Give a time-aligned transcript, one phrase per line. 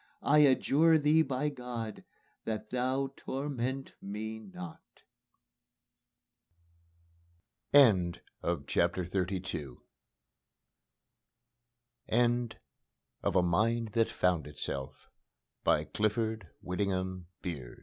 [0.23, 2.03] I adjure Thee by God,
[2.43, 5.03] that Thou torment me not."
[7.73, 9.79] End of the Project Gutenberg
[12.09, 12.53] EBook
[13.21, 15.07] of A Mind That Found Itself
[15.63, 17.61] by Clifford Whittingham B